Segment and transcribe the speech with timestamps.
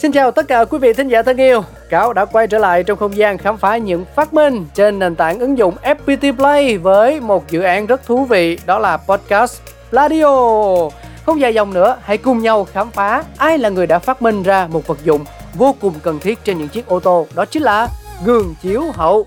[0.00, 1.62] Xin chào tất cả quý vị thính giả thân yêu.
[1.90, 5.16] Cáo đã quay trở lại trong không gian khám phá những phát minh trên nền
[5.16, 9.60] tảng ứng dụng FPT Play với một dự án rất thú vị đó là podcast
[9.90, 10.36] Pladio.
[11.26, 14.42] Không dài dòng nữa, hãy cùng nhau khám phá ai là người đã phát minh
[14.42, 17.62] ra một vật dụng vô cùng cần thiết trên những chiếc ô tô, đó chính
[17.62, 17.88] là
[18.24, 19.26] gương chiếu hậu.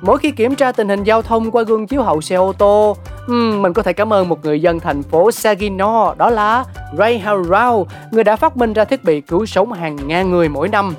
[0.00, 2.96] Mỗi khi kiểm tra tình hình giao thông qua gương chiếu hậu xe ô tô,
[3.30, 6.64] uhm, mình có thể cảm ơn một người dân thành phố Saginaw, đó là
[6.98, 10.68] Ray Harrow, người đã phát minh ra thiết bị cứu sống hàng ngàn người mỗi
[10.68, 10.94] năm.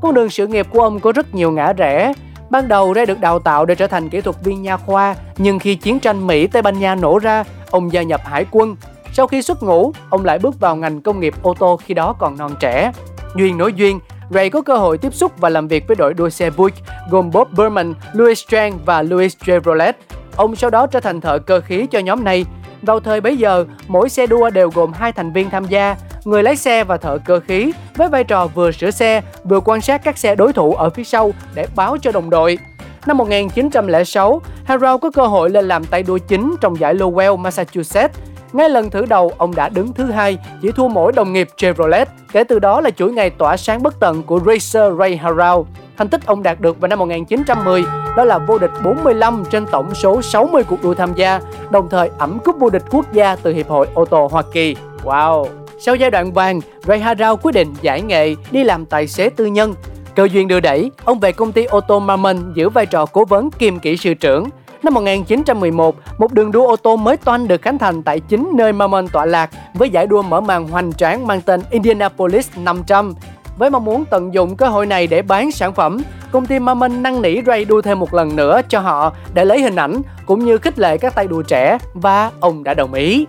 [0.00, 2.12] Con đường sự nghiệp của ông có rất nhiều ngã rẽ.
[2.50, 5.58] Ban đầu Ray được đào tạo để trở thành kỹ thuật viên nha khoa, nhưng
[5.58, 8.76] khi chiến tranh Mỹ Tây Ban Nha nổ ra, ông gia nhập hải quân.
[9.12, 12.14] Sau khi xuất ngũ, ông lại bước vào ngành công nghiệp ô tô khi đó
[12.18, 12.92] còn non trẻ.
[13.36, 16.28] Duyên nối duyên, Ray có cơ hội tiếp xúc và làm việc với đội đua
[16.28, 16.78] xe Buick
[17.10, 19.96] gồm Bob Berman, Louis Strang và Louis Chevrolet.
[20.38, 22.44] Ông sau đó trở thành thợ cơ khí cho nhóm này.
[22.82, 26.42] Vào thời bấy giờ, mỗi xe đua đều gồm hai thành viên tham gia, người
[26.42, 30.04] lái xe và thợ cơ khí, với vai trò vừa sửa xe, vừa quan sát
[30.04, 32.58] các xe đối thủ ở phía sau để báo cho đồng đội.
[33.06, 38.18] Năm 1906, Harrow có cơ hội lên làm tay đua chính trong giải Lowell, Massachusetts.
[38.52, 42.08] Ngay lần thử đầu, ông đã đứng thứ hai, chỉ thua mỗi đồng nghiệp Chevrolet.
[42.32, 45.60] Kể từ đó là chuỗi ngày tỏa sáng bất tận của racer Ray Harrell.
[45.96, 47.84] Thành tích ông đạt được vào năm 1910
[48.16, 52.10] đó là vô địch 45 trên tổng số 60 cuộc đua tham gia, đồng thời
[52.18, 54.76] ẩm cúp vô địch quốc gia từ Hiệp hội ô tô Hoa Kỳ.
[55.04, 55.46] Wow!
[55.78, 59.46] Sau giai đoạn vàng, Ray Harrell quyết định giải nghệ đi làm tài xế tư
[59.46, 59.74] nhân.
[60.16, 63.24] Cơ duyên đưa đẩy, ông về công ty ô tô Marmon giữ vai trò cố
[63.24, 64.48] vấn kiêm kỹ sư trưởng.
[64.82, 68.72] Năm 1911, một đường đua ô tô mới toanh được khánh thành tại chính nơi
[68.72, 73.14] Marmon tọa lạc với giải đua mở màn hoành tráng mang tên Indianapolis 500.
[73.56, 75.98] Với mong muốn tận dụng cơ hội này để bán sản phẩm,
[76.32, 79.62] công ty Marmon năn nỉ Ray đua thêm một lần nữa cho họ để lấy
[79.62, 83.26] hình ảnh cũng như khích lệ các tay đua trẻ và ông đã đồng ý.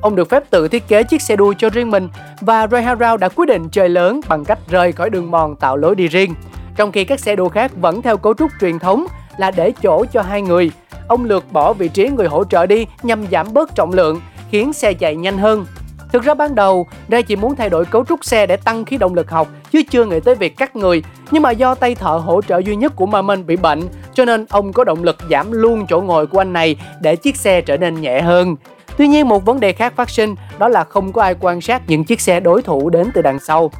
[0.00, 2.08] Ông được phép tự thiết kế chiếc xe đua cho riêng mình
[2.40, 5.76] và Ray Harrow đã quyết định chơi lớn bằng cách rời khỏi đường mòn tạo
[5.76, 6.34] lối đi riêng.
[6.76, 9.06] Trong khi các xe đua khác vẫn theo cấu trúc truyền thống
[9.38, 10.70] là để chỗ cho hai người,
[11.08, 14.72] ông lược bỏ vị trí người hỗ trợ đi nhằm giảm bớt trọng lượng, khiến
[14.72, 15.66] xe chạy nhanh hơn.
[16.12, 18.96] Thực ra ban đầu, Ray chỉ muốn thay đổi cấu trúc xe để tăng khí
[18.96, 21.02] động lực học, chứ chưa nghĩ tới việc cắt người.
[21.30, 23.82] Nhưng mà do tay thợ hỗ trợ duy nhất của Marmon bị bệnh,
[24.14, 27.36] cho nên ông có động lực giảm luôn chỗ ngồi của anh này để chiếc
[27.36, 28.56] xe trở nên nhẹ hơn.
[28.96, 31.82] Tuy nhiên một vấn đề khác phát sinh đó là không có ai quan sát
[31.86, 33.70] những chiếc xe đối thủ đến từ đằng sau.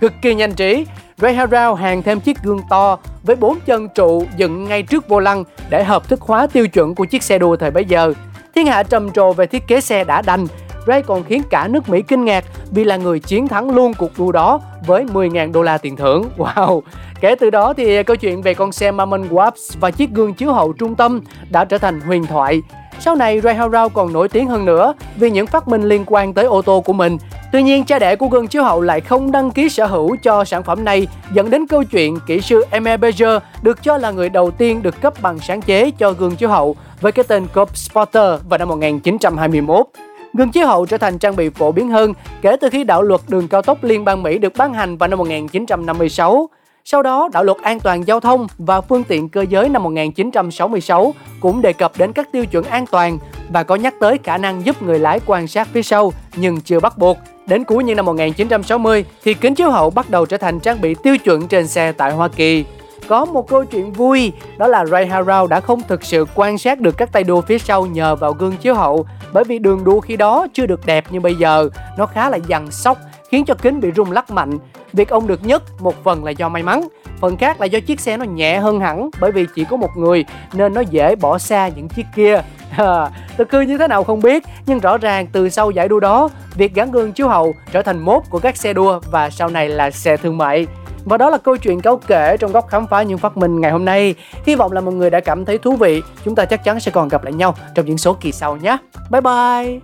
[0.00, 0.86] Cực kỳ nhanh trí,
[1.20, 5.20] Ray Harrow hàng thêm chiếc gương to với bốn chân trụ dựng ngay trước vô
[5.20, 8.12] lăng để hợp thức hóa tiêu chuẩn của chiếc xe đua thời bấy giờ.
[8.54, 10.46] Thiên hạ trầm trồ về thiết kế xe đã đành,
[10.86, 14.18] Ray còn khiến cả nước Mỹ kinh ngạc vì là người chiến thắng luôn cuộc
[14.18, 16.24] đua đó với 10.000 đô la tiền thưởng.
[16.38, 16.80] Wow!
[17.20, 20.52] Kể từ đó thì câu chuyện về con xe Mammon Wasp và chiếc gương chiếu
[20.52, 21.20] hậu trung tâm
[21.50, 22.62] đã trở thành huyền thoại.
[23.00, 26.34] Sau này, Ray Harrow còn nổi tiếng hơn nữa vì những phát minh liên quan
[26.34, 27.18] tới ô tô của mình.
[27.52, 30.44] Tuy nhiên, cha đẻ của gương chiếu hậu lại không đăng ký sở hữu cho
[30.44, 34.28] sản phẩm này, dẫn đến câu chuyện kỹ sư Aimé Berger được cho là người
[34.28, 37.72] đầu tiên được cấp bằng sáng chế cho gương chiếu hậu với cái tên Cope
[37.74, 39.86] Spotter vào năm 1921.
[40.34, 42.12] Gương chiếu hậu trở thành trang bị phổ biến hơn
[42.42, 45.08] kể từ khi đạo luật đường cao tốc liên bang Mỹ được ban hành vào
[45.08, 46.48] năm 1956.
[46.84, 51.14] Sau đó, đạo luật an toàn giao thông và phương tiện cơ giới năm 1966
[51.40, 53.18] cũng đề cập đến các tiêu chuẩn an toàn
[53.48, 56.80] và có nhắc tới khả năng giúp người lái quan sát phía sau nhưng chưa
[56.80, 57.18] bắt buộc.
[57.50, 60.94] Đến cuối những năm 1960 thì kính chiếu hậu bắt đầu trở thành trang bị
[60.94, 62.64] tiêu chuẩn trên xe tại Hoa Kỳ.
[63.08, 66.80] Có một câu chuyện vui, đó là Ray Harrow đã không thực sự quan sát
[66.80, 70.00] được các tay đua phía sau nhờ vào gương chiếu hậu bởi vì đường đua
[70.00, 72.98] khi đó chưa được đẹp như bây giờ, nó khá là dằn sóc
[73.30, 74.58] khiến cho kính bị rung lắc mạnh.
[74.92, 76.88] Việc ông được nhất một phần là do may mắn,
[77.20, 79.90] phần khác là do chiếc xe nó nhẹ hơn hẳn bởi vì chỉ có một
[79.96, 82.42] người nên nó dễ bỏ xa những chiếc kia.
[82.76, 86.00] Ờ, thực hư như thế nào không biết, nhưng rõ ràng từ sau giải đua
[86.00, 89.48] đó, việc gắn gương chiếu hậu trở thành mốt của các xe đua và sau
[89.48, 90.66] này là xe thương mại.
[91.04, 93.70] Và đó là câu chuyện cáo kể trong góc khám phá những phát minh ngày
[93.70, 94.14] hôm nay.
[94.46, 96.02] Hy vọng là mọi người đã cảm thấy thú vị.
[96.24, 98.76] Chúng ta chắc chắn sẽ còn gặp lại nhau trong những số kỳ sau nhé.
[99.10, 99.80] Bye bye!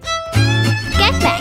[0.99, 1.41] Các bạn